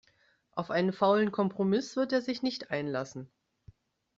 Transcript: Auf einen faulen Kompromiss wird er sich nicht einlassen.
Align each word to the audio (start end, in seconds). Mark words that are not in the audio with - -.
Auf 0.53 0.71
einen 0.71 0.93
faulen 0.93 1.31
Kompromiss 1.31 1.95
wird 1.95 2.11
er 2.11 2.23
sich 2.23 2.41
nicht 2.41 2.71
einlassen. 2.71 3.29